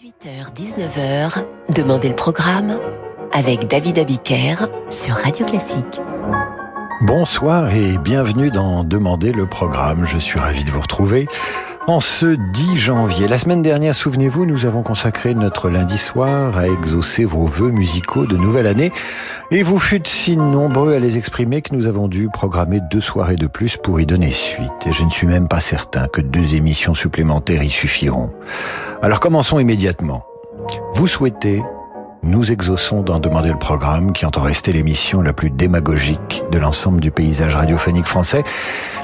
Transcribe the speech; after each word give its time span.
18h-19h, 0.00 1.44
Demandez 1.74 2.08
le 2.08 2.16
programme 2.16 2.78
avec 3.32 3.68
David 3.68 3.98
Abiker 3.98 4.54
sur 4.88 5.14
Radio 5.14 5.44
Classique. 5.44 6.00
Bonsoir 7.02 7.74
et 7.74 7.98
bienvenue 7.98 8.50
dans 8.50 8.82
Demandez 8.82 9.30
le 9.30 9.46
programme. 9.46 10.06
Je 10.06 10.16
suis 10.16 10.38
ravi 10.38 10.64
de 10.64 10.70
vous 10.70 10.80
retrouver 10.80 11.28
ce 11.98 12.26
10 12.26 12.76
janvier. 12.76 13.26
La 13.26 13.38
semaine 13.38 13.62
dernière, 13.62 13.96
souvenez-vous, 13.96 14.46
nous 14.46 14.66
avons 14.66 14.84
consacré 14.84 15.34
notre 15.34 15.68
lundi 15.68 15.98
soir 15.98 16.56
à 16.56 16.68
exaucer 16.68 17.24
vos 17.24 17.46
vœux 17.46 17.72
musicaux 17.72 18.26
de 18.26 18.36
nouvelle 18.36 18.68
année 18.68 18.92
et 19.50 19.64
vous 19.64 19.80
fûtes 19.80 20.06
si 20.06 20.36
nombreux 20.36 20.94
à 20.94 21.00
les 21.00 21.18
exprimer 21.18 21.62
que 21.62 21.74
nous 21.74 21.88
avons 21.88 22.06
dû 22.06 22.28
programmer 22.28 22.80
deux 22.92 23.00
soirées 23.00 23.34
de 23.34 23.48
plus 23.48 23.76
pour 23.76 23.98
y 23.98 24.06
donner 24.06 24.30
suite. 24.30 24.86
Et 24.86 24.92
je 24.92 25.02
ne 25.02 25.10
suis 25.10 25.26
même 25.26 25.48
pas 25.48 25.58
certain 25.58 26.06
que 26.06 26.20
deux 26.20 26.54
émissions 26.54 26.94
supplémentaires 26.94 27.64
y 27.64 27.70
suffiront. 27.70 28.30
Alors 29.02 29.18
commençons 29.18 29.58
immédiatement. 29.58 30.24
Vous 30.94 31.08
souhaitez 31.08 31.60
nous 32.22 32.52
exauçons 32.52 33.02
d'en 33.02 33.18
demander 33.18 33.50
le 33.50 33.58
programme 33.58 34.12
qui 34.12 34.26
entend 34.26 34.42
rester 34.42 34.72
l'émission 34.72 35.22
la 35.22 35.32
plus 35.32 35.50
démagogique 35.50 36.42
de 36.50 36.58
l'ensemble 36.58 37.00
du 37.00 37.10
paysage 37.10 37.56
radiophonique 37.56 38.06
français. 38.06 38.44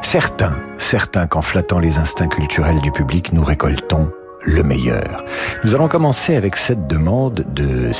Certains, 0.02 0.56
certains 0.78 1.26
qu'en 1.26 1.42
flattant 1.42 1.78
les 1.78 1.98
instincts 1.98 2.28
culturels 2.28 2.80
du 2.80 2.92
public, 2.92 3.32
nous 3.32 3.44
récoltons 3.44 4.10
le 4.42 4.62
meilleur. 4.62 5.24
Nous 5.64 5.74
allons 5.74 5.88
commencer 5.88 6.36
avec 6.36 6.56
cette 6.56 6.86
demande 6.86 7.44
de 7.52 7.90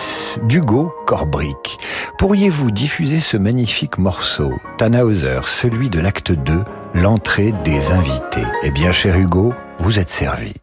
d'Hugo 0.45 0.93
Corbrick. 1.07 1.79
Pourriez-vous 2.19 2.71
diffuser 2.71 3.21
ce 3.21 3.37
magnifique 3.37 3.99
morceau, 3.99 4.53
Tannhauser, 4.79 5.41
celui 5.47 5.91
de 5.91 6.01
l'acte 6.01 6.33
2, 6.33 6.53
l'entrée 6.95 7.53
des 7.65 7.91
invités? 7.91 8.47
Eh 8.63 8.71
bien, 8.71 8.93
cher 8.93 9.17
Hugo, 9.17 9.53
vous 9.79 9.99
êtes 9.99 10.11
servi. 10.11 10.55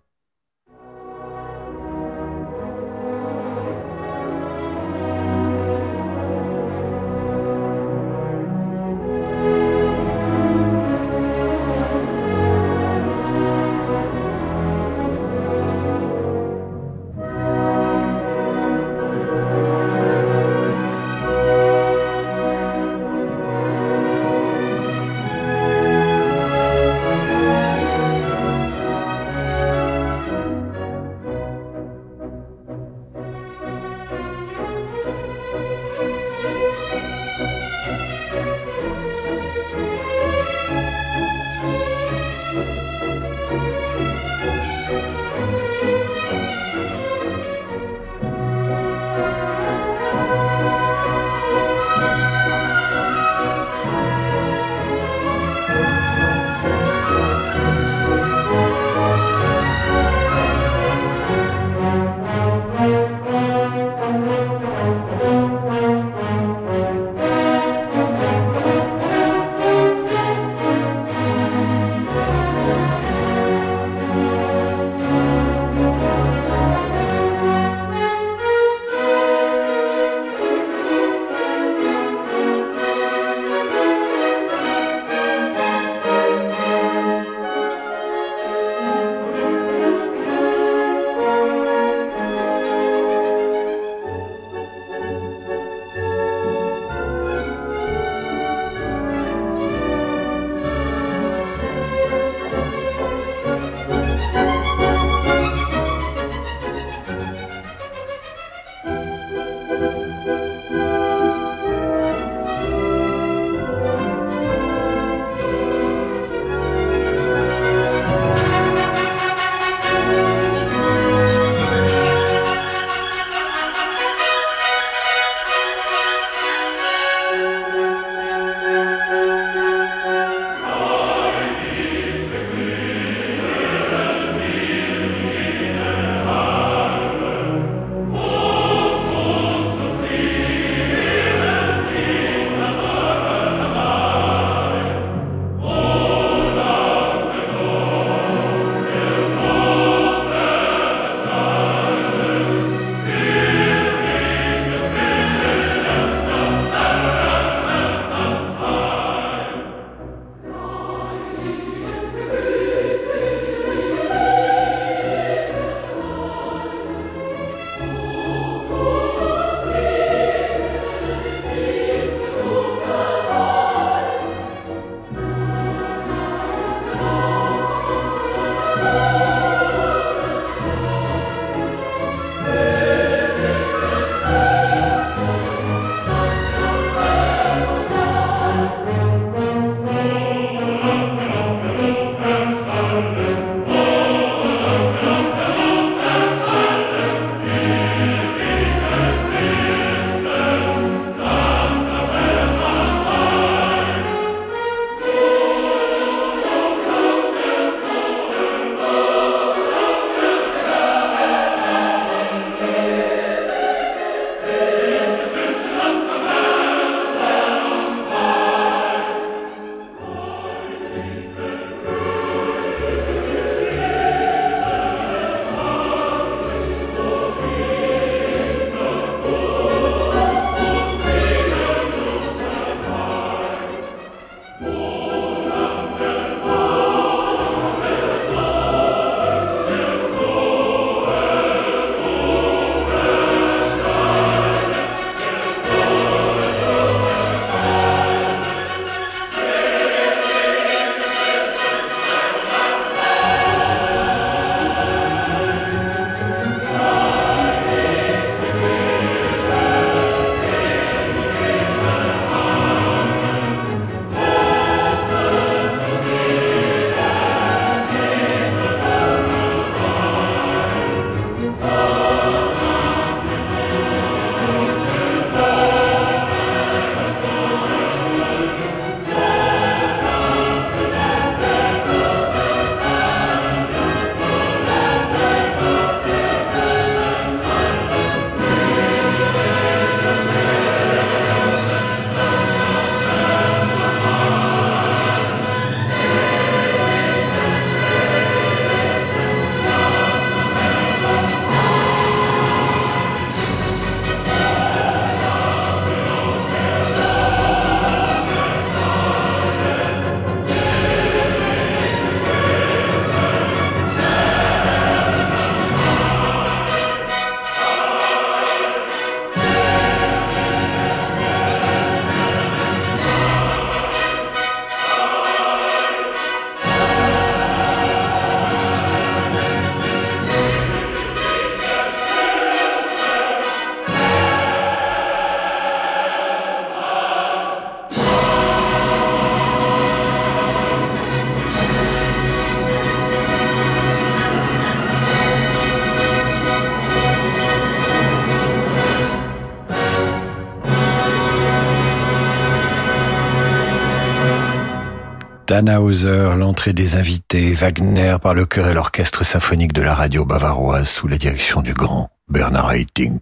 Tannhauser, 355.54 356.36
l'entrée 356.36 356.74
des 356.74 356.96
invités, 356.96 357.54
Wagner 357.54 358.16
par 358.20 358.34
le 358.34 358.48
chœur 358.48 358.70
et 358.70 358.74
l'orchestre 358.74 359.24
symphonique 359.24 359.72
de 359.72 359.84
la 359.84 359.94
radio 359.94 360.26
bavaroise 360.26 360.90
sous 360.90 361.08
la 361.08 361.20
direction 361.20 361.62
du 361.62 361.76
grand 361.76 362.10
Bernard 362.34 362.74
Haitink. 362.74 363.22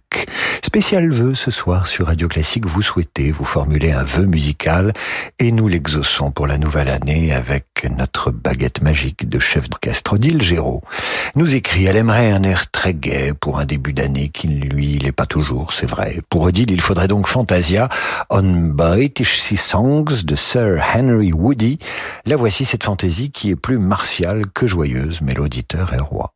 Spécial 0.64 1.12
vœu 1.12 1.34
ce 1.34 1.50
soir 1.50 1.86
sur 1.86 2.06
Radio 2.06 2.28
Classique. 2.28 2.64
Vous 2.64 2.80
souhaitez 2.80 3.30
vous 3.30 3.44
formuler 3.44 3.92
un 3.92 4.02
vœu 4.02 4.24
musical 4.24 4.94
et 5.38 5.52
nous 5.52 5.68
l'exauçons 5.68 6.30
pour 6.30 6.46
la 6.46 6.56
nouvelle 6.56 6.88
année 6.88 7.30
avec 7.30 7.66
notre 7.94 8.30
baguette 8.30 8.80
magique 8.80 9.28
de 9.28 9.38
chef 9.38 9.68
d'orchestre 9.68 10.14
Odile 10.14 10.40
Géraud. 10.40 10.80
Nous 11.34 11.54
écrit, 11.54 11.84
elle 11.84 11.98
aimerait 11.98 12.32
un 12.32 12.42
air 12.42 12.70
très 12.70 12.94
gai 12.94 13.34
pour 13.38 13.58
un 13.58 13.66
début 13.66 13.92
d'année 13.92 14.30
qui 14.30 14.48
ne 14.48 14.64
lui 14.64 14.96
l'est 14.96 15.12
pas 15.12 15.26
toujours, 15.26 15.74
c'est 15.74 15.84
vrai. 15.84 16.22
Pour 16.30 16.40
Odile, 16.44 16.70
il 16.70 16.80
faudrait 16.80 17.08
donc 17.08 17.26
Fantasia 17.26 17.90
on 18.30 18.70
British 18.70 19.40
Sea 19.40 19.58
Songs 19.58 20.24
de 20.24 20.34
Sir 20.34 20.82
Henry 20.94 21.34
Woody. 21.34 21.78
La 22.24 22.36
voici 22.36 22.64
cette 22.64 22.84
fantaisie 22.84 23.30
qui 23.30 23.50
est 23.50 23.56
plus 23.56 23.76
martiale 23.76 24.44
que 24.54 24.66
joyeuse, 24.66 25.20
mais 25.20 25.34
l'auditeur 25.34 25.92
est 25.92 26.00
roi. 26.00 26.32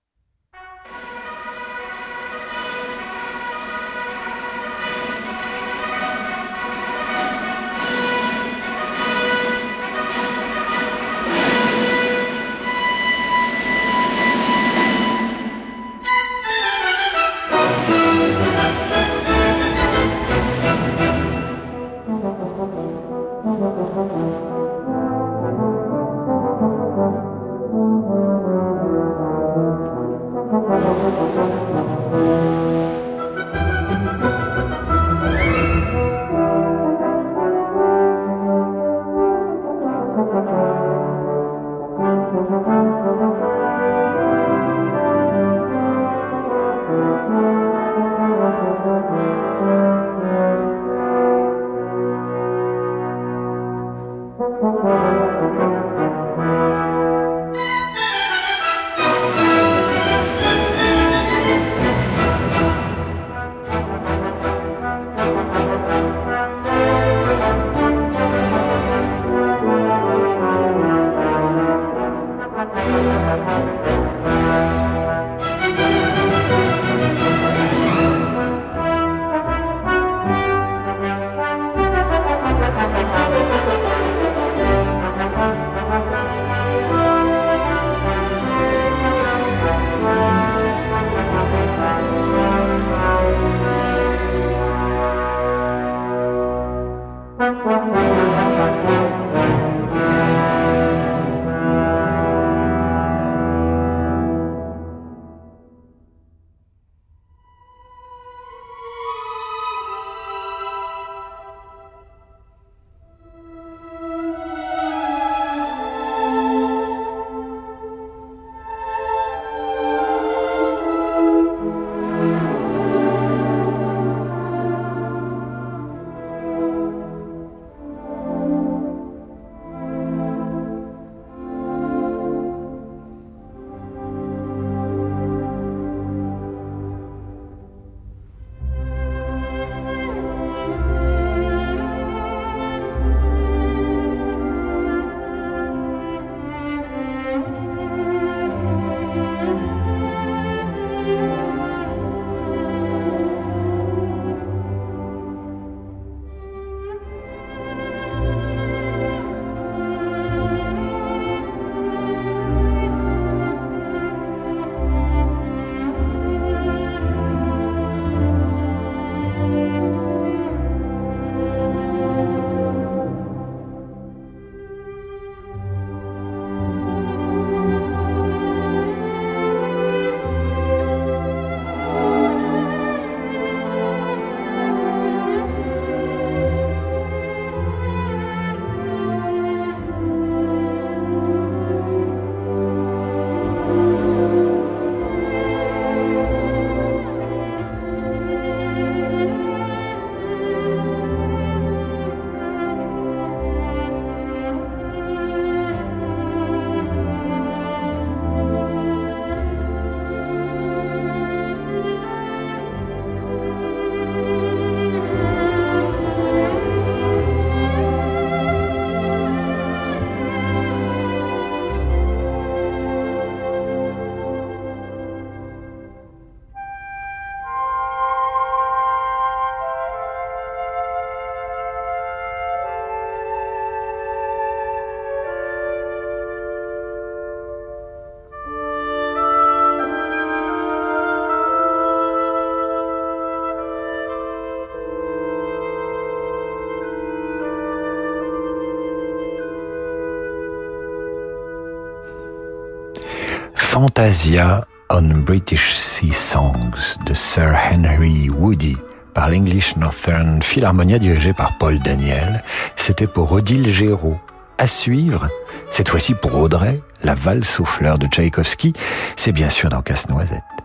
Fantasia 253.87 254.67
on 254.91 255.23
British 255.23 255.77
Sea 255.77 256.11
Songs 256.11 256.99
de 257.07 257.15
Sir 257.15 257.55
Henry 257.55 258.29
Woody 258.29 258.77
par 259.15 259.31
l'English 259.31 259.77
Northern 259.77 260.43
Philharmonia 260.43 260.99
dirigé 260.99 261.33
par 261.33 261.57
Paul 261.59 261.79
Daniel. 261.79 262.43
C'était 262.75 263.07
pour 263.07 263.31
Odile 263.31 263.73
Géraud. 263.73 264.19
À 264.59 264.67
suivre, 264.67 265.29
cette 265.71 265.89
fois-ci 265.89 266.15
pour 266.15 266.35
Audrey, 266.35 266.81
la 267.05 267.15
valse 267.15 267.61
aux 267.61 267.65
fleurs 267.65 268.01
de 268.01 268.09
Tchaïkovski, 268.09 268.73
c'est 269.15 269.31
bien 269.31 269.51
sûr 269.51 269.69
dans 269.69 269.83
Casse-Noisette. 269.83 270.56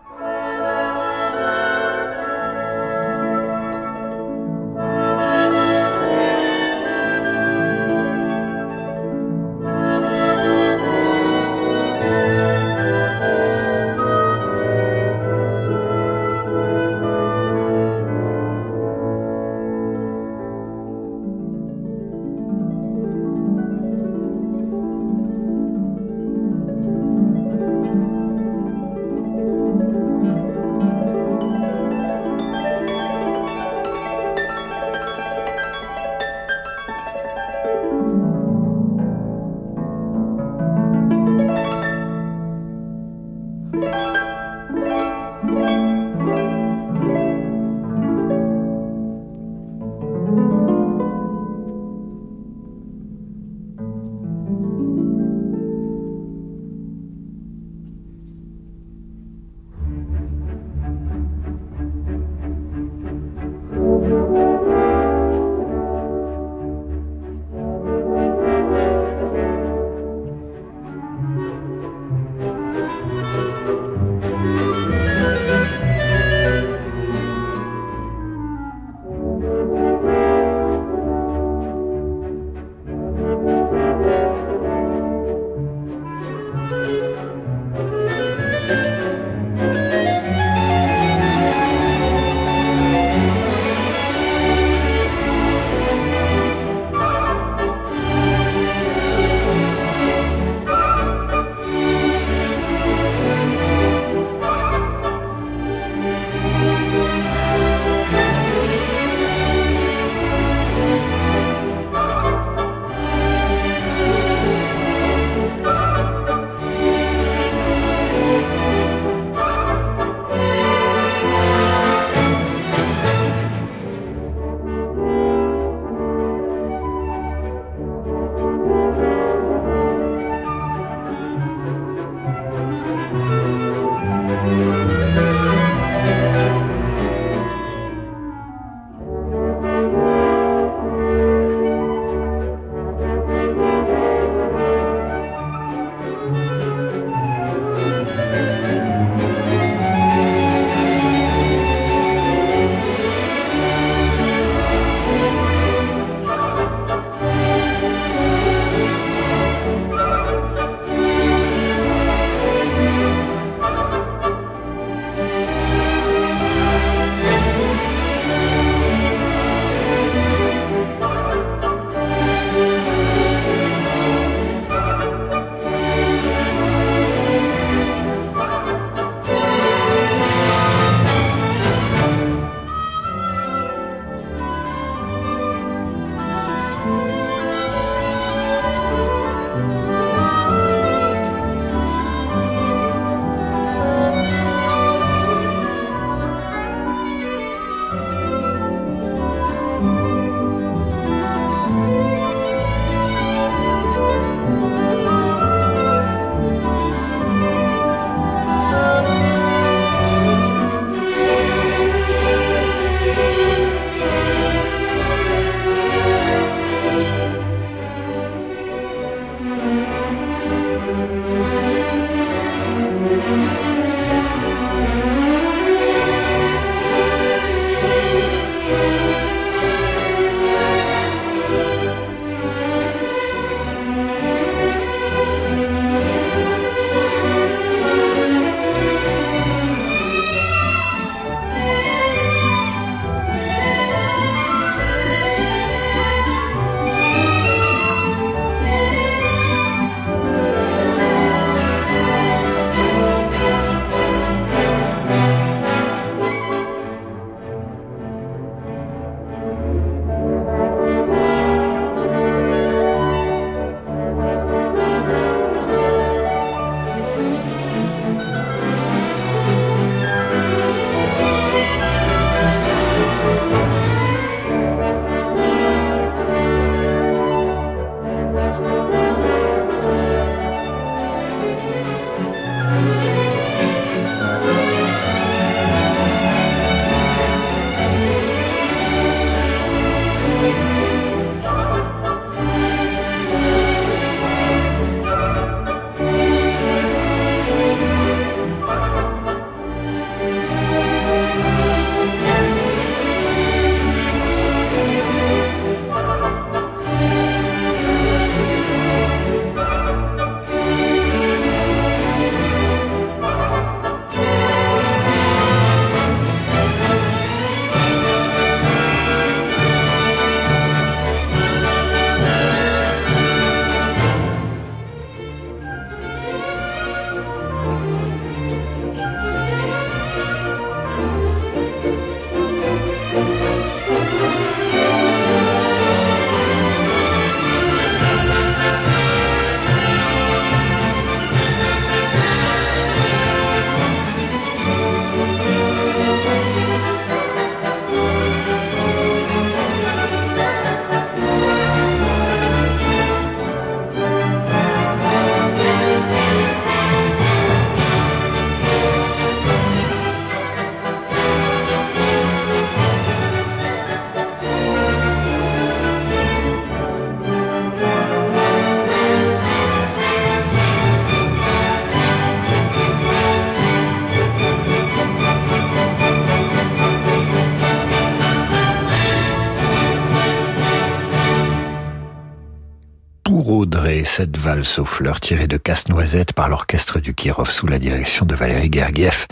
Valse 384.42 384.80
aux 384.80 384.84
fleurs 384.84 385.20
de 385.20 385.56
Casse-Noisette 385.56 386.32
par 386.32 386.48
l'orchestre 386.48 386.98
du 386.98 387.14
Kirov 387.14 387.48
sous 387.48 387.68
la 387.68 387.78
direction 387.78 388.26
de 388.26 388.34
Valérie 388.34 388.72
Gergiev. 388.72 389.28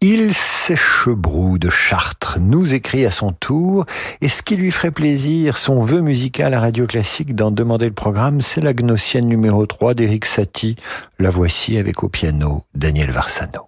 Il 0.00 0.32
Sèchebrou 0.32 1.58
de 1.58 1.68
Chartres 1.68 2.38
nous 2.40 2.72
écrit 2.72 3.04
à 3.04 3.10
son 3.10 3.32
tour, 3.32 3.84
et 4.20 4.28
ce 4.28 4.42
qui 4.42 4.54
lui 4.54 4.70
ferait 4.70 4.92
plaisir, 4.92 5.56
son 5.56 5.80
vœu 5.80 6.02
musical 6.02 6.54
à 6.54 6.60
Radio 6.60 6.86
Classique 6.86 7.34
d'en 7.34 7.50
demander 7.50 7.86
le 7.86 7.92
programme, 7.92 8.40
c'est 8.40 8.60
la 8.60 8.74
Gnossienne 8.74 9.26
numéro 9.26 9.66
3 9.66 9.94
d'Éric 9.94 10.24
Satie. 10.24 10.76
La 11.18 11.30
voici 11.30 11.76
avec 11.76 12.04
au 12.04 12.08
piano 12.08 12.62
Daniel 12.76 13.10
Varsano. 13.10 13.67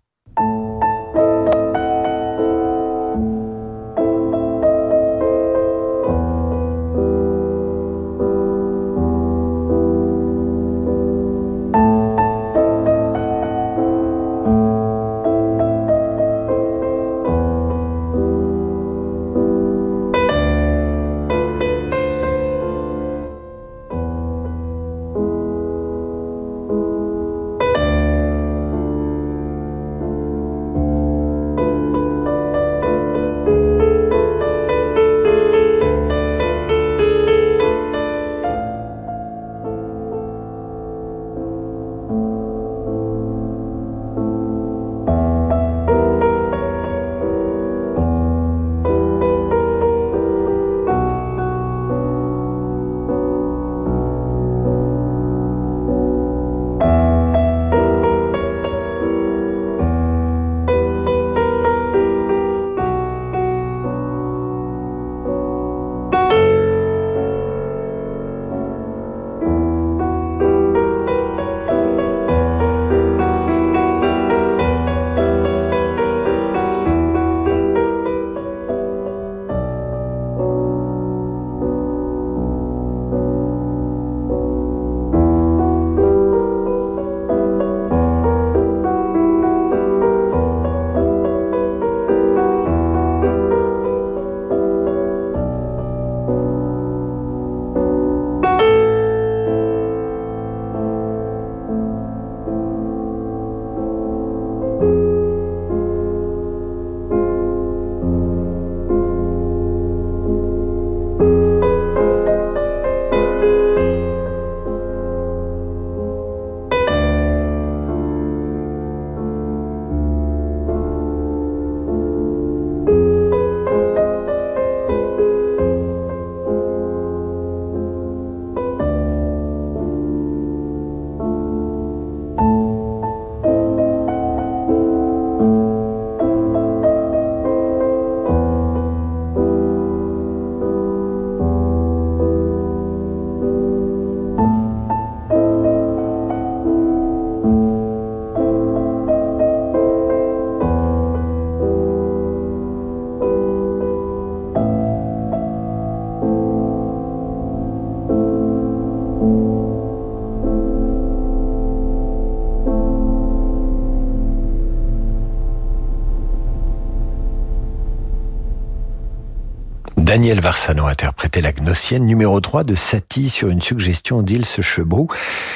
Daniel 170.20 170.40
Varsano 170.40 170.84
interprétait 170.84 171.40
la 171.40 171.50
Gnossienne 171.50 172.04
numéro 172.04 172.42
3 172.42 172.62
de 172.64 172.74
Satie 172.74 173.30
sur 173.30 173.48
une 173.48 173.62
suggestion 173.62 174.20
d'Ilse 174.20 174.60
Chebrou, 174.60 175.08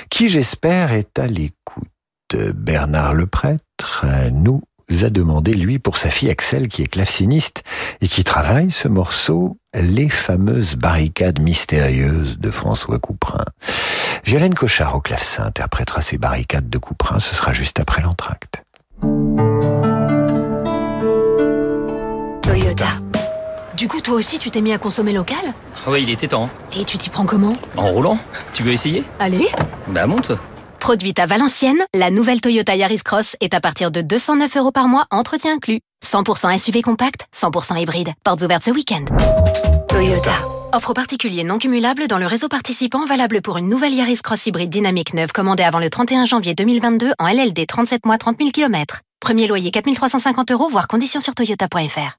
qui 0.08 0.30
j'espère 0.30 0.94
est 0.94 1.18
à 1.18 1.26
l'écoute. 1.26 1.84
Bernard 2.32 3.12
le 3.12 3.26
prêtre 3.26 4.06
nous 4.32 4.62
a 5.02 5.10
demandé, 5.10 5.52
lui, 5.52 5.78
pour 5.78 5.98
sa 5.98 6.08
fille 6.08 6.30
Axel, 6.30 6.68
qui 6.68 6.80
est 6.80 6.86
claveciniste 6.86 7.62
et 8.00 8.08
qui 8.08 8.24
travaille 8.24 8.70
ce 8.70 8.88
morceau, 8.88 9.58
les 9.74 10.08
fameuses 10.08 10.76
barricades 10.76 11.40
mystérieuses 11.40 12.38
de 12.38 12.50
François 12.50 12.98
Couperin. 12.98 13.44
Violaine 14.24 14.54
Cochard 14.54 14.96
au 14.96 15.02
clavecin 15.02 15.44
interprétera 15.44 16.00
ces 16.00 16.16
barricades 16.16 16.70
de 16.70 16.78
Couperin, 16.78 17.18
ce 17.18 17.34
sera 17.34 17.52
juste 17.52 17.80
après 17.80 18.00
l'entracte. 18.00 18.64
Du 23.76 23.88
coup, 23.88 24.00
toi 24.00 24.14
aussi, 24.14 24.38
tu 24.38 24.50
t'es 24.50 24.60
mis 24.60 24.72
à 24.72 24.78
consommer 24.78 25.12
local 25.12 25.52
Oui, 25.88 26.02
il 26.02 26.10
était 26.10 26.28
temps. 26.28 26.48
Et 26.78 26.84
tu 26.84 26.96
t'y 26.96 27.10
prends 27.10 27.26
comment 27.26 27.56
En 27.76 27.88
roulant. 27.88 28.18
Tu 28.52 28.62
veux 28.62 28.70
essayer 28.72 29.02
Allez 29.18 29.48
Bah 29.88 30.06
monte 30.06 30.32
Produite 30.78 31.18
à 31.18 31.26
Valenciennes, 31.26 31.82
la 31.92 32.10
nouvelle 32.10 32.40
Toyota 32.40 32.76
Yaris 32.76 33.00
Cross 33.04 33.36
est 33.40 33.52
à 33.54 33.60
partir 33.60 33.90
de 33.90 34.00
209 34.00 34.56
euros 34.58 34.70
par 34.70 34.86
mois, 34.86 35.06
entretien 35.10 35.54
inclus. 35.54 35.80
100% 36.04 36.56
SUV 36.58 36.82
compact, 36.82 37.26
100% 37.34 37.80
hybride. 37.80 38.10
Portes 38.22 38.42
ouvertes 38.42 38.64
ce 38.64 38.70
week-end. 38.70 39.06
Toyota. 39.88 40.32
Offre 40.72 40.92
particulier 40.92 41.42
non 41.42 41.58
cumulable 41.58 42.06
dans 42.06 42.18
le 42.18 42.26
réseau 42.26 42.48
participant 42.48 43.06
valable 43.06 43.40
pour 43.42 43.56
une 43.56 43.68
nouvelle 43.68 43.94
Yaris 43.94 44.20
Cross 44.22 44.46
hybride 44.46 44.70
dynamique 44.70 45.14
neuve 45.14 45.32
commandée 45.32 45.62
avant 45.62 45.78
le 45.80 45.90
31 45.90 46.26
janvier 46.26 46.54
2022 46.54 47.12
en 47.18 47.26
LLD 47.28 47.66
37 47.66 48.06
mois 48.06 48.18
30 48.18 48.38
000 48.38 48.50
km. 48.50 49.00
Premier 49.20 49.46
loyer 49.48 49.70
4350 49.70 50.50
euros, 50.52 50.68
voire 50.68 50.86
conditions 50.86 51.20
sur 51.20 51.34
toyota.fr. 51.34 52.18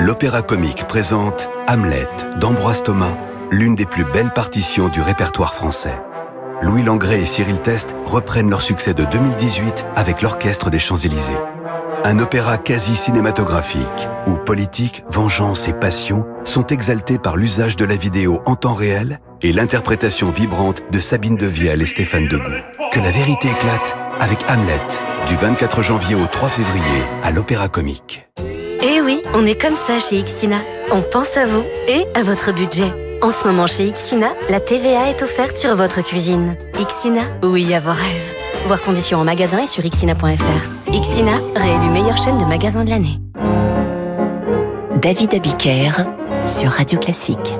l'Opéra 0.00 0.40
Comique 0.40 0.86
présente 0.86 1.50
Hamlet 1.68 2.08
d'Ambroise 2.40 2.82
Thomas, 2.82 3.14
l'une 3.50 3.74
des 3.74 3.84
plus 3.84 4.04
belles 4.04 4.32
partitions 4.32 4.88
du 4.88 5.02
répertoire 5.02 5.54
français. 5.54 5.94
Louis 6.62 6.82
Langrée 6.82 7.20
et 7.20 7.26
Cyril 7.26 7.60
Test 7.60 7.94
reprennent 8.06 8.48
leur 8.48 8.62
succès 8.62 8.94
de 8.94 9.04
2018 9.04 9.84
avec 9.96 10.22
l'Orchestre 10.22 10.70
des 10.70 10.78
Champs-Élysées. 10.78 11.36
un 12.02 12.18
opéra 12.18 12.56
quasi 12.56 12.96
cinématographique 12.96 14.08
où 14.26 14.36
politique, 14.36 15.04
vengeance 15.08 15.68
et 15.68 15.74
passion 15.74 16.24
sont 16.44 16.66
exaltés 16.66 17.18
par 17.18 17.36
l'usage 17.36 17.76
de 17.76 17.84
la 17.84 17.96
vidéo 17.96 18.40
en 18.46 18.56
temps 18.56 18.72
réel 18.72 19.20
et 19.42 19.52
l'interprétation 19.52 20.30
vibrante 20.30 20.82
de 20.90 20.98
Sabine 20.98 21.36
Devielle 21.36 21.82
et 21.82 21.86
Stéphane 21.86 22.26
Degout. 22.26 22.64
Que 22.90 23.00
la 23.00 23.10
vérité 23.10 23.48
éclate 23.48 23.96
avec 24.18 24.38
Hamlet 24.48 24.80
du 25.28 25.36
24 25.36 25.82
janvier 25.82 26.14
au 26.14 26.24
3 26.24 26.48
février 26.48 27.02
à 27.22 27.30
l'Opéra 27.32 27.68
Comique. 27.68 28.26
Oui, 29.10 29.22
on 29.34 29.44
est 29.44 29.60
comme 29.60 29.74
ça 29.74 29.98
chez 29.98 30.18
Ixina. 30.18 30.58
On 30.92 31.02
pense 31.02 31.36
à 31.36 31.44
vous 31.44 31.64
et 31.88 32.06
à 32.14 32.22
votre 32.22 32.52
budget. 32.52 32.92
En 33.22 33.32
ce 33.32 33.44
moment 33.44 33.66
chez 33.66 33.88
Ixina, 33.88 34.28
la 34.48 34.60
TVA 34.60 35.10
est 35.10 35.20
offerte 35.22 35.56
sur 35.56 35.74
votre 35.74 36.00
cuisine. 36.00 36.56
Ixina, 36.78 37.22
oui 37.42 37.74
à 37.74 37.80
vos 37.80 37.90
rêves. 37.90 38.34
Voir 38.66 38.80
conditions 38.80 39.18
en 39.18 39.24
magasin 39.24 39.64
et 39.64 39.66
sur 39.66 39.84
ixina.fr. 39.84 40.92
Ixina, 40.92 41.32
réélu 41.56 41.90
meilleure 41.90 42.22
chaîne 42.22 42.38
de 42.38 42.44
magasins 42.44 42.84
de 42.84 42.90
l'année. 42.90 43.18
David 45.02 45.34
Abiker 45.34 45.90
sur 46.46 46.70
Radio 46.70 47.00
Classique. 47.00 47.58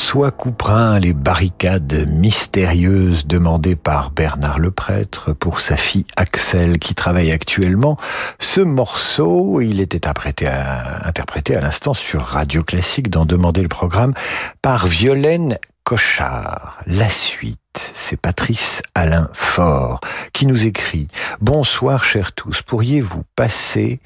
François 0.00 0.30
Couperin, 0.30 0.98
les 0.98 1.12
barricades 1.12 2.08
mystérieuses 2.08 3.26
demandées 3.26 3.76
par 3.76 4.10
Bernard 4.10 4.58
le 4.58 4.70
prêtre 4.70 5.34
pour 5.34 5.60
sa 5.60 5.76
fille 5.76 6.06
Axel 6.16 6.78
qui 6.78 6.94
travaille 6.94 7.30
actuellement. 7.30 7.98
Ce 8.38 8.62
morceau, 8.62 9.60
il 9.60 9.78
était 9.78 10.08
interprété 10.08 10.46
à, 10.46 11.60
l'instant 11.60 11.92
sur 11.92 12.22
Radio 12.22 12.64
Classique 12.64 13.10
dans 13.10 13.26
Demander 13.26 13.60
le 13.60 13.68
programme 13.68 14.14
par 14.62 14.86
Violaine 14.86 15.58
Cochard. 15.84 16.78
La 16.86 17.10
suite 17.10 17.58
c'est 17.94 18.16
Patrice 18.16 18.82
Alain 18.94 19.28
Faure 19.34 20.00
qui 20.32 20.46
nous 20.46 20.66
écrit 20.66 21.08
Bonsoir 21.42 22.04
chers 22.04 22.32
tous, 22.32 22.62
pourriez-vous 22.62 23.22
passer 23.36 24.00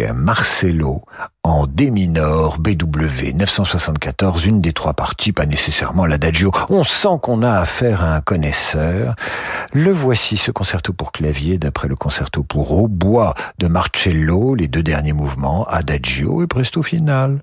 Marcello 0.00 1.02
en 1.42 1.66
D 1.66 1.90
minor 1.90 2.58
BW 2.58 3.32
974, 3.34 4.44
une 4.46 4.60
des 4.60 4.72
trois 4.72 4.94
parties, 4.94 5.32
pas 5.32 5.46
nécessairement 5.46 6.04
l'adagio. 6.04 6.50
On 6.68 6.84
sent 6.84 7.18
qu'on 7.22 7.42
a 7.42 7.52
affaire 7.52 8.04
à 8.04 8.14
un 8.16 8.20
connaisseur. 8.20 9.14
Le 9.72 9.90
voici 9.90 10.36
ce 10.36 10.50
concerto 10.50 10.92
pour 10.92 11.12
clavier 11.12 11.58
d'après 11.58 11.88
le 11.88 11.96
concerto 11.96 12.42
pour 12.42 12.72
hautbois 12.72 13.34
de 13.58 13.68
Marcello, 13.68 14.54
les 14.54 14.68
deux 14.68 14.82
derniers 14.82 15.12
mouvements, 15.12 15.64
adagio 15.64 16.42
et 16.42 16.46
presto 16.46 16.82
final. 16.82 17.40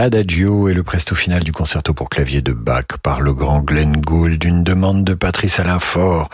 L'adagio 0.00 0.66
et 0.70 0.72
le 0.72 0.82
presto 0.82 1.14
final 1.14 1.44
du 1.44 1.52
concerto 1.52 1.92
pour 1.92 2.08
clavier 2.08 2.40
de 2.40 2.54
Bach 2.54 2.86
par 3.02 3.20
le 3.20 3.34
grand 3.34 3.60
Glenn 3.60 4.00
Gould, 4.00 4.42
une 4.44 4.64
demande 4.64 5.04
de 5.04 5.12
Patrice 5.12 5.60
Alain 5.60 5.78
Faure. 5.78 6.30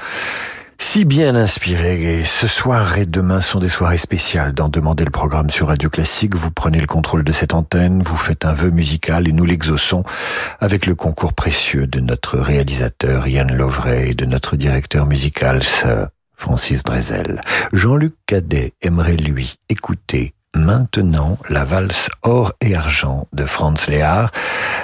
Si 0.78 1.04
bien 1.04 1.34
inspiré, 1.34 2.22
ce 2.24 2.46
soir 2.46 2.96
et 2.96 3.06
demain 3.06 3.40
sont 3.40 3.58
des 3.58 3.68
soirées 3.68 3.98
spéciales 3.98 4.52
dans 4.52 4.68
Demander 4.68 5.04
le 5.04 5.10
programme 5.10 5.50
sur 5.50 5.66
Radio 5.66 5.90
Classique. 5.90 6.36
Vous 6.36 6.52
prenez 6.52 6.78
le 6.78 6.86
contrôle 6.86 7.24
de 7.24 7.32
cette 7.32 7.54
antenne, 7.54 8.04
vous 8.04 8.16
faites 8.16 8.44
un 8.44 8.52
vœu 8.52 8.70
musical 8.70 9.26
et 9.26 9.32
nous 9.32 9.44
l'exauçons 9.44 10.04
avec 10.60 10.86
le 10.86 10.94
concours 10.94 11.32
précieux 11.32 11.88
de 11.88 11.98
notre 11.98 12.38
réalisateur 12.38 13.26
Yann 13.26 13.52
Lovray 13.52 14.10
et 14.10 14.14
de 14.14 14.26
notre 14.26 14.54
directeur 14.54 15.06
musical 15.06 15.64
Sir 15.64 16.06
Francis 16.36 16.84
Drezel. 16.84 17.40
Jean-Luc 17.72 18.14
Cadet 18.26 18.74
aimerait 18.80 19.16
lui 19.16 19.56
écouter 19.68 20.35
maintenant 20.56 21.38
la 21.48 21.64
valse 21.64 22.08
or 22.22 22.52
et 22.60 22.74
argent 22.74 23.28
de 23.32 23.44
Franz 23.44 23.88
Léard. 23.88 24.30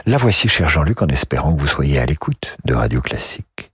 La 0.07 0.17
voici, 0.17 0.49
cher 0.49 0.69
Jean-Luc, 0.69 1.03
en 1.03 1.09
espérant 1.09 1.55
que 1.55 1.61
vous 1.61 1.67
soyez 1.67 1.99
à 1.99 2.07
l'écoute 2.07 2.57
de 2.65 2.75
Radio 2.75 3.01
Classique. 3.01 3.72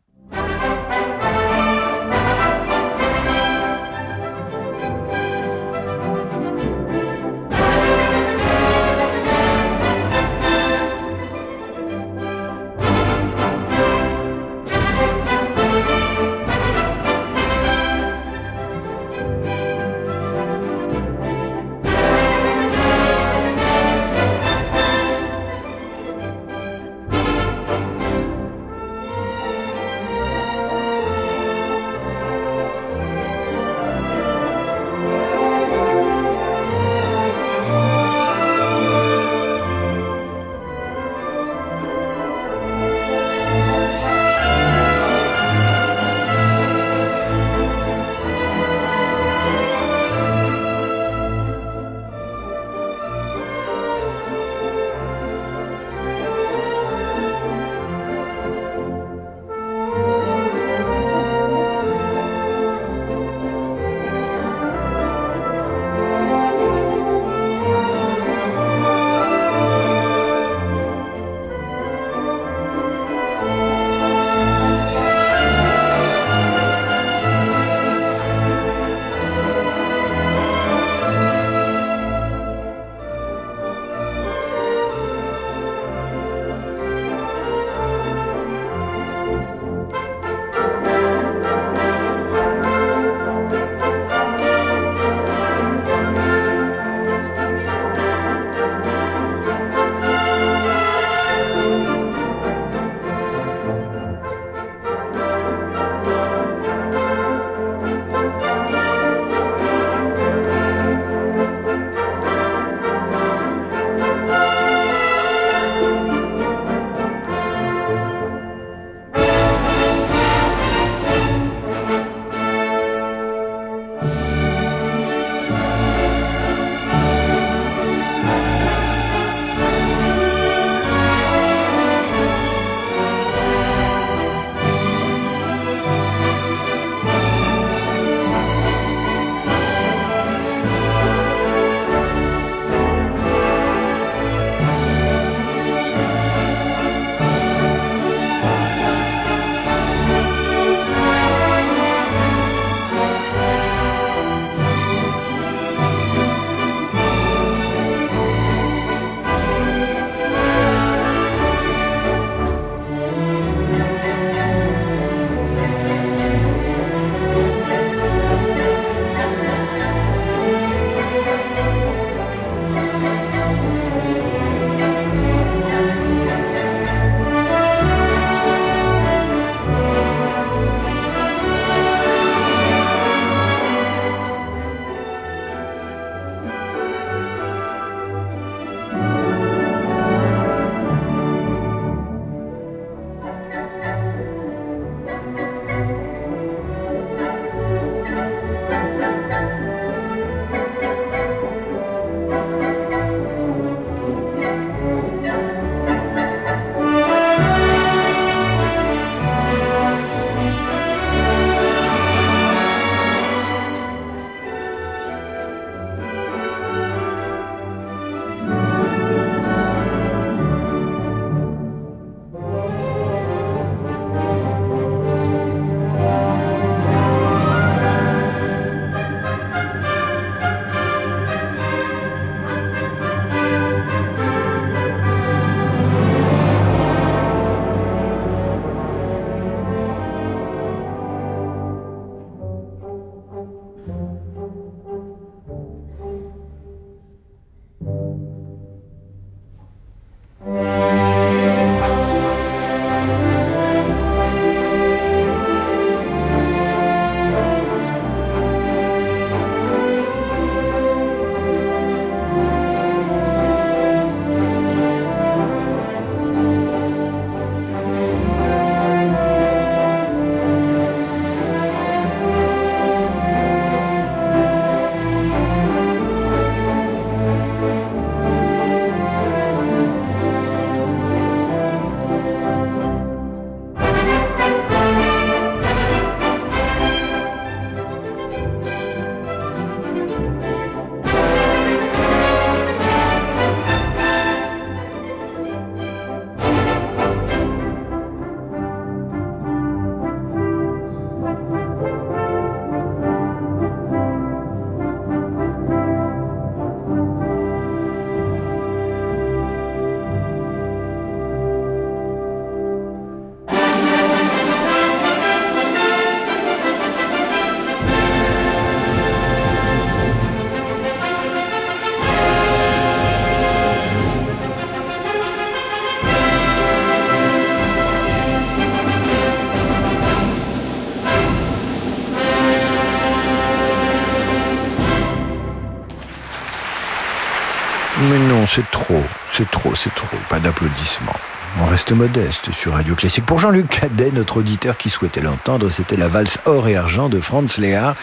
C'est 338.48 338.68
trop, 338.70 339.02
c'est 339.30 339.50
trop, 339.50 339.74
c'est 339.74 339.94
trop. 339.94 340.16
Pas 340.30 340.40
d'applaudissements. 340.40 341.12
On 341.60 341.66
reste 341.66 341.92
modeste 341.92 342.50
sur 342.52 342.72
Radio 342.72 342.94
Classique. 342.94 343.26
Pour 343.26 343.38
Jean-Luc 343.38 343.68
Cadet, 343.68 344.10
notre 344.12 344.38
auditeur 344.38 344.76
qui 344.76 344.90
souhaitait 344.90 345.20
l'entendre, 345.20 345.68
c'était 345.70 345.96
la 345.96 346.08
valse 346.08 346.38
or 346.46 346.68
et 346.68 346.76
argent 346.76 347.08
de 347.08 347.20
Franz 347.20 347.60
Léard. 347.60 347.94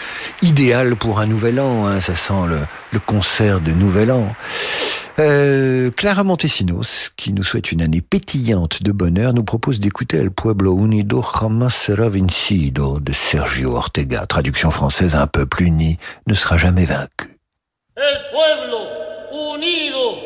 Idéal 0.42 0.94
pour 0.94 1.20
un 1.20 1.26
nouvel 1.26 1.58
an, 1.58 1.86
hein, 1.86 2.00
ça 2.00 2.14
sent 2.14 2.46
le, 2.92 2.98
concert 3.00 3.60
de 3.60 3.72
nouvel 3.72 4.12
an. 4.12 4.34
Euh, 5.18 5.90
Clara 5.90 6.22
Montesinos, 6.22 7.10
qui 7.16 7.32
nous 7.32 7.42
souhaite 7.42 7.72
une 7.72 7.82
année 7.82 8.02
pétillante 8.02 8.82
de 8.82 8.92
bonheur, 8.92 9.32
nous 9.32 9.44
propose 9.44 9.80
d'écouter 9.80 10.18
El 10.18 10.30
Pueblo 10.30 10.76
Unido 10.78 11.22
Jamás 11.22 11.74
Será 11.74 12.08
Vencido 12.08 13.00
de 13.00 13.12
Sergio 13.12 13.74
Ortega. 13.74 14.26
Traduction 14.26 14.70
française, 14.70 15.16
un 15.16 15.26
peuple 15.26 15.62
uni 15.62 15.98
ne 16.26 16.34
sera 16.34 16.56
jamais 16.56 16.84
vaincu. 16.84 17.36
El 17.96 18.18
pueblo 18.30 18.96
unido 19.54 20.25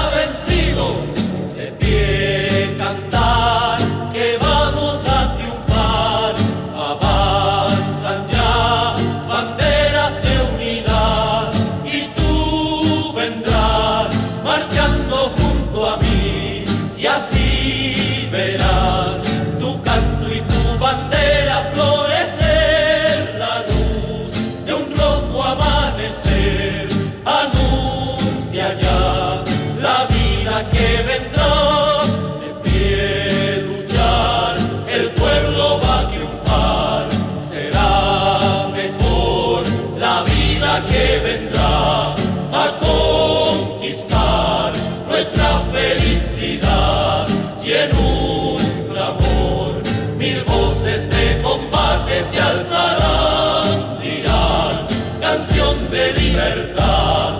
Clamor 48.91 49.81
mil 50.17 50.43
voces 50.43 51.09
de 51.09 51.41
combate 51.41 52.23
se 52.23 52.39
alzarán 52.39 53.99
dirán 54.01 54.87
canción 55.19 55.89
de 55.89 56.13
libertad 56.13 57.30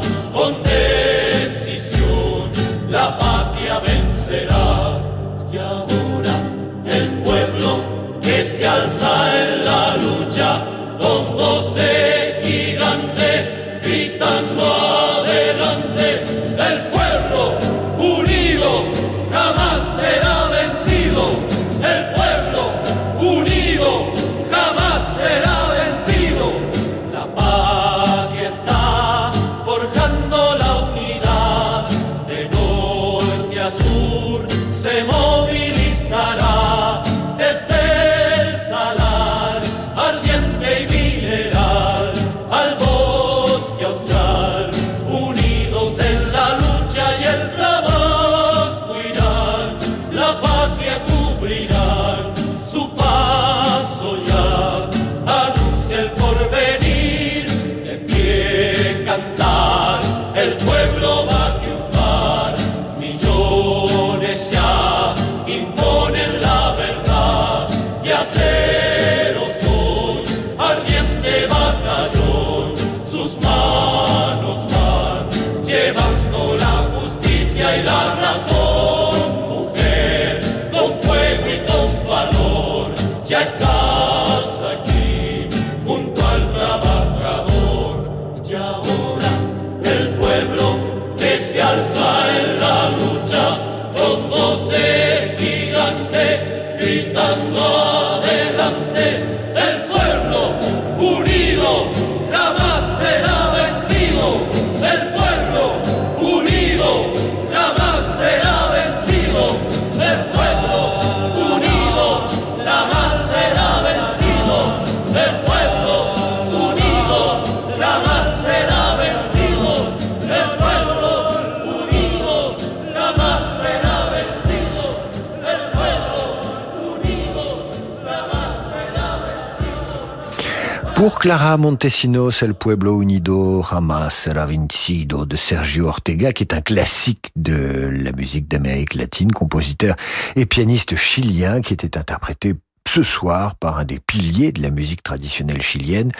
Clara 131.32 131.55
Montesinos, 131.55 132.43
El 132.43 132.55
Pueblo 132.55 132.93
Unido 132.93 133.61
Jamás 133.61 134.13
Será 134.13 134.45
Vencido 134.45 135.25
de 135.25 135.38
Sergio 135.38 135.88
Ortega, 135.88 136.34
qui 136.34 136.43
est 136.43 136.53
un 136.53 136.59
classique 136.59 137.32
de 137.38 137.89
la 137.89 138.11
musique 138.11 138.49
d'Amérique 138.49 138.95
latine, 138.95 139.32
compositeur 139.32 139.95
et 140.36 140.45
pianiste 140.45 140.97
chilien 140.97 141.61
qui 141.61 141.73
était 141.73 141.97
interprété 141.97 142.55
ce 142.86 143.01
soir 143.01 143.55
par 143.55 143.77
un 143.77 143.86
des 143.86 143.99
piliers 143.99 144.51
de 144.51 144.61
la 144.61 144.71
musique 144.71 145.03
traditionnelle 145.03 145.61
chilienne 145.61 146.11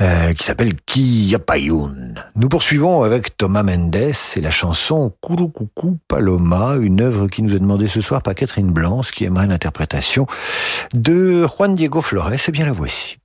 euh, 0.00 0.32
qui 0.32 0.44
s'appelle 0.44 0.76
Quillapayún. 0.86 2.14
Nous 2.34 2.48
poursuivons 2.48 3.02
avec 3.02 3.36
Thomas 3.36 3.62
Mendes 3.62 3.96
et 3.96 4.40
la 4.40 4.50
chanson 4.50 5.12
Curucucu 5.22 5.98
Paloma, 6.08 6.76
une 6.80 7.02
œuvre 7.02 7.26
qui 7.26 7.42
nous 7.42 7.54
est 7.54 7.60
demandée 7.60 7.86
ce 7.86 8.00
soir 8.00 8.22
par 8.22 8.34
Catherine 8.34 8.70
Blanche 8.70 9.10
qui 9.10 9.24
aimerait 9.24 9.46
l'interprétation 9.46 10.26
de 10.94 11.46
Juan 11.46 11.74
Diego 11.74 12.00
Flores. 12.00 12.48
Et 12.48 12.50
bien 12.50 12.64
la 12.64 12.72
voici. 12.72 13.18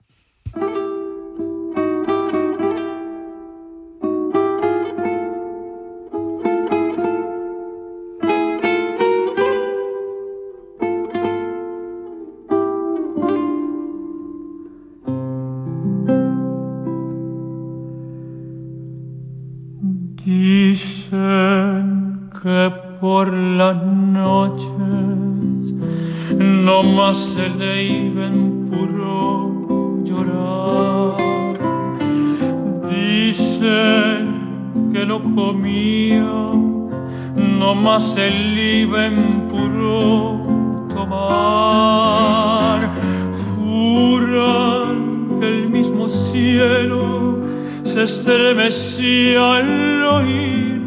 Noches 24.53 25.73
no 26.37 26.83
más 26.83 27.17
se 27.17 27.49
le 27.49 27.83
iban 27.83 28.67
puro 28.69 30.03
llorar. 30.03 31.17
Dicen 32.89 34.21
que 34.93 35.05
lo 35.05 35.21
comía 35.23 36.51
no 37.35 37.75
más 37.75 38.13
se 38.13 38.29
le 38.29 38.81
iban 38.81 39.47
puro 39.49 40.41
mar. 41.09 42.91
Juran 43.57 45.39
que 45.39 45.47
el 45.47 45.69
mismo 45.69 46.07
cielo 46.07 47.37
se 47.83 48.03
estremecía 48.03 49.57
al 49.57 50.03
oír 50.03 50.82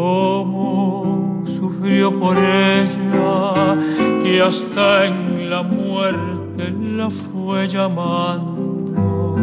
Cómo 0.00 1.42
sufrió 1.44 2.12
por 2.12 2.38
ella 2.38 3.76
que 4.22 4.40
hasta 4.40 5.06
en 5.06 5.50
la 5.50 5.64
muerte 5.64 6.70
la 6.70 7.10
fue 7.10 7.66
llamando. 7.66 9.34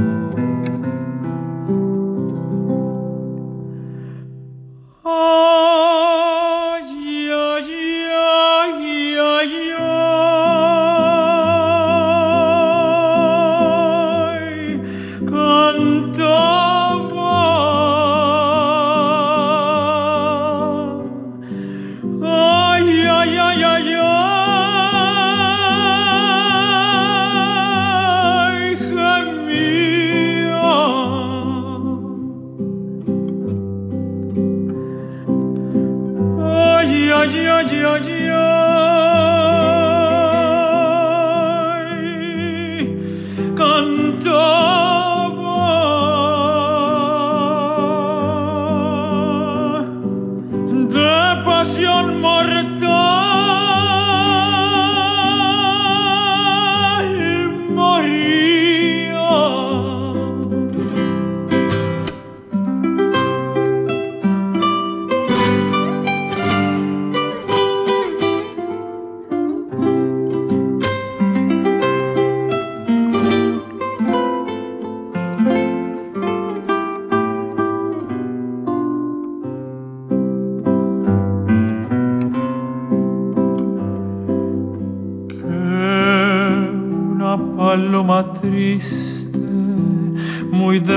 Ay, 5.04 5.85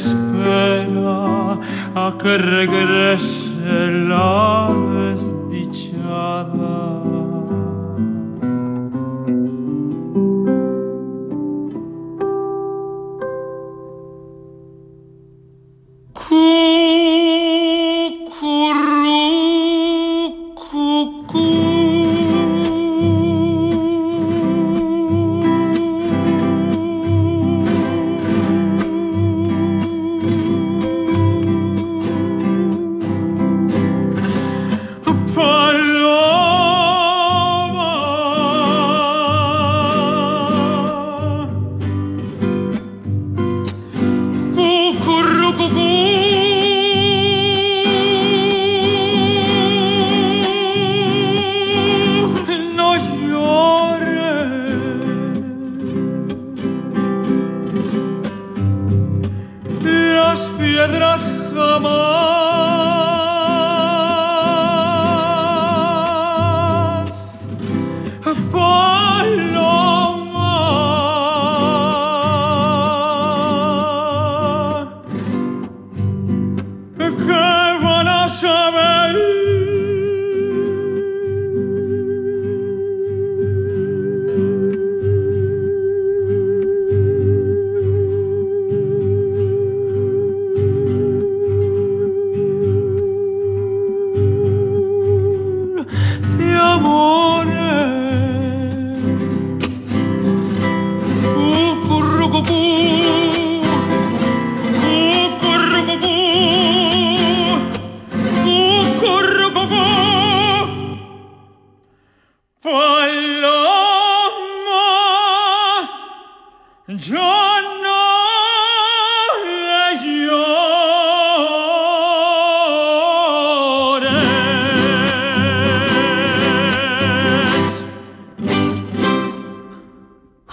espera 0.00 1.58
a 1.94 2.12
que 2.18 2.36
regrese 2.36 3.39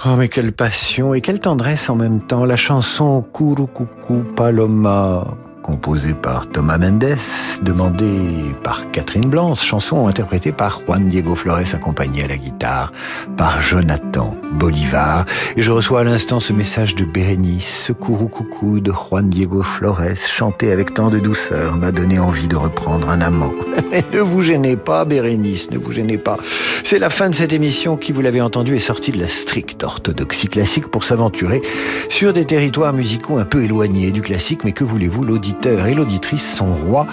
Oh, 0.06 0.16
mais 0.16 0.30
quelle 0.30 0.52
passion 0.52 1.16
et 1.16 1.22
quelle 1.22 1.39
tendresse 1.39 1.89
en 1.89 1.95
même 1.95 2.22
temps. 2.22 2.45
La 2.45 2.56
chanson 2.56 3.24
Coucou 3.68 4.24
Paloma, 4.36 5.26
composée 5.68 6.13
par 6.13 6.47
Thomas 6.47 6.78
Mendes, 6.78 7.18
demandée 7.61 8.55
par 8.63 8.89
Catherine 8.91 9.28
Blanche, 9.30 9.61
chanson 9.61 10.07
interprétée 10.07 10.53
par 10.53 10.80
Juan 10.80 11.05
Diego 11.05 11.36
Flores, 11.36 11.74
accompagnée 11.74 12.24
à 12.24 12.28
la 12.28 12.38
guitare 12.38 12.93
par 13.36 13.59
Jonathan 13.59 14.34
Bolivar. 14.53 15.26
Et 15.57 15.61
je 15.61 15.72
reçois 15.74 16.01
à 16.01 16.03
l'instant 16.05 16.39
ce 16.39 16.53
message 16.53 16.95
de 16.95 17.03
Bérénice, 17.03 17.84
ce 17.86 17.91
courou 17.91 18.30
coucou 18.30 18.80
de 18.80 18.93
Juan 18.93 19.30
Diego 19.30 19.61
Flores, 19.61 20.15
chanté 20.15 20.72
avec 20.72 20.93
tant 20.93 21.09
de 21.09 21.20
douceur, 21.20 21.76
m'a 21.76 21.91
donné 21.91 22.18
envie 22.18 22.47
de 22.47 22.55
reprendre 22.55 23.09
un 23.09 23.20
amant. 23.20 23.51
ne 24.13 24.20
vous 24.22 24.41
gênez 24.41 24.78
pas, 24.78 25.03
Bérénice, 25.03 25.70
ne 25.72 25.78
vous 25.78 25.91
gênez 25.91 26.18
pas. 26.18 26.38
C'est 26.86 26.99
la 26.99 27.09
fin 27.09 27.30
de 27.30 27.36
cette 27.36 27.51
émission 27.51 27.97
qui, 27.97 28.13
vous 28.13 28.22
l'avez 28.22 28.39
entendu, 28.39 28.78
est 28.78 28.80
sortie 28.80 29.11
de 29.11 29.20
la 29.20 29.28
stricte 29.28 29.84
orthodoxie 29.84 30.47
classique 30.47 30.88
pour 30.88 31.03
s'aventurer 31.03 31.61
sur 32.07 32.32
des 32.32 32.45
territoires 32.45 32.93
musicaux 32.93 33.38
un 33.38 33.45
peu 33.45 33.63
éloignés 33.63 34.11
du 34.11 34.22
classique, 34.22 34.63
mais 34.63 34.72
que 34.72 34.86
voulez-vous, 34.86 35.24
et 35.66 35.93
l'auditrice 35.93 36.55
sont 36.55 36.72
rois 36.72 37.08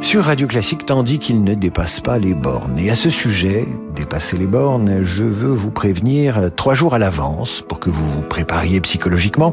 sur 0.00 0.24
Radio 0.24 0.46
Classique 0.46 0.86
tandis 0.86 1.18
qu'ils 1.18 1.44
ne 1.44 1.54
dépassent 1.54 2.00
pas 2.00 2.18
les 2.18 2.32
bornes. 2.32 2.78
Et 2.78 2.90
à 2.90 2.94
ce 2.94 3.10
sujet, 3.10 3.68
dépasser 3.94 4.38
les 4.38 4.46
bornes, 4.46 5.02
je 5.02 5.22
veux 5.22 5.52
vous 5.52 5.70
prévenir 5.70 6.50
trois 6.56 6.74
jours 6.74 6.94
à 6.94 6.98
l'avance 6.98 7.62
pour 7.68 7.78
que 7.78 7.90
vous 7.90 8.08
vous 8.08 8.22
prépariez 8.22 8.80
psychologiquement. 8.80 9.52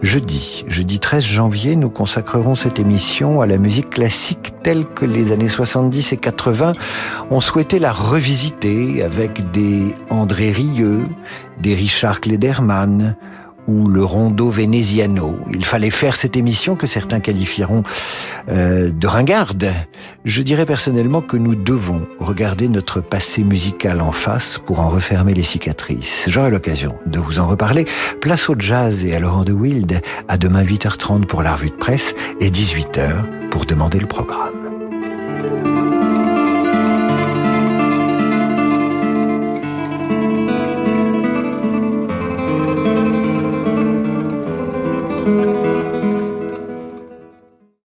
Jeudi, 0.00 0.64
jeudi 0.68 0.98
13 0.98 1.22
janvier, 1.22 1.76
nous 1.76 1.90
consacrerons 1.90 2.54
cette 2.54 2.78
émission 2.78 3.40
à 3.40 3.46
la 3.46 3.58
musique 3.58 3.90
classique 3.90 4.54
telle 4.62 4.86
que 4.86 5.04
les 5.04 5.30
années 5.30 5.48
70 5.48 6.12
et 6.12 6.16
80 6.16 6.72
ont 7.30 7.40
souhaité 7.40 7.78
la 7.78 7.92
revisiter 7.92 9.02
avec 9.02 9.50
des 9.50 9.94
André 10.08 10.50
Rieu, 10.50 11.00
des 11.60 11.74
Richard 11.74 12.20
Klederman, 12.20 13.16
ou 13.68 13.88
le 13.88 14.04
rondo 14.04 14.50
veneziano. 14.50 15.38
Il 15.52 15.64
fallait 15.64 15.90
faire 15.90 16.16
cette 16.16 16.36
émission 16.36 16.76
que 16.76 16.86
certains 16.86 17.20
qualifieront 17.20 17.82
euh, 18.48 18.90
de 18.90 19.06
ringarde. 19.06 19.72
Je 20.24 20.42
dirais 20.42 20.66
personnellement 20.66 21.20
que 21.20 21.36
nous 21.36 21.54
devons 21.54 22.06
regarder 22.18 22.68
notre 22.68 23.00
passé 23.00 23.42
musical 23.42 24.00
en 24.00 24.12
face 24.12 24.58
pour 24.58 24.80
en 24.80 24.88
refermer 24.88 25.34
les 25.34 25.42
cicatrices. 25.42 26.24
J'aurai 26.28 26.50
l'occasion 26.50 26.94
de 27.06 27.18
vous 27.18 27.38
en 27.38 27.46
reparler. 27.46 27.84
Place 28.20 28.48
au 28.48 28.54
jazz 28.58 29.06
et 29.06 29.14
à 29.14 29.18
Laurent 29.18 29.44
de 29.44 29.52
Wild. 29.52 30.00
À 30.28 30.38
demain 30.38 30.64
8h30 30.64 31.26
pour 31.26 31.42
la 31.42 31.54
revue 31.54 31.70
de 31.70 31.76
presse 31.76 32.14
et 32.40 32.50
18h 32.50 33.48
pour 33.50 33.64
demander 33.64 33.98
le 33.98 34.06
programme. 34.06 34.61